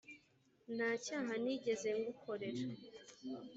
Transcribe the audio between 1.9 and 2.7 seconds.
ngukorera